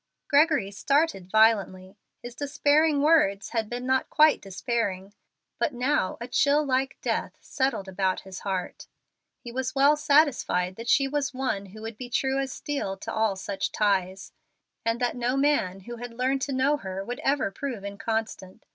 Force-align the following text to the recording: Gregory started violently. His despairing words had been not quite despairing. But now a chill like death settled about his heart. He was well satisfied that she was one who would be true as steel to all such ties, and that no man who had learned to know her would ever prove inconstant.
Gregory 0.27 0.71
started 0.71 1.29
violently. 1.29 1.95
His 2.23 2.33
despairing 2.33 3.03
words 3.03 3.49
had 3.49 3.69
been 3.69 3.85
not 3.85 4.09
quite 4.09 4.41
despairing. 4.41 5.13
But 5.59 5.75
now 5.75 6.17
a 6.19 6.27
chill 6.27 6.65
like 6.65 6.97
death 7.03 7.37
settled 7.39 7.87
about 7.87 8.21
his 8.21 8.39
heart. 8.39 8.87
He 9.37 9.51
was 9.51 9.75
well 9.75 9.95
satisfied 9.95 10.75
that 10.75 10.89
she 10.89 11.07
was 11.07 11.35
one 11.35 11.67
who 11.67 11.83
would 11.83 11.97
be 11.99 12.09
true 12.09 12.39
as 12.39 12.51
steel 12.51 12.97
to 12.97 13.13
all 13.13 13.35
such 13.35 13.71
ties, 13.71 14.31
and 14.83 14.99
that 15.01 15.15
no 15.15 15.37
man 15.37 15.81
who 15.81 15.97
had 15.97 16.17
learned 16.17 16.41
to 16.41 16.51
know 16.51 16.77
her 16.77 17.05
would 17.05 17.19
ever 17.19 17.51
prove 17.51 17.83
inconstant. 17.85 18.65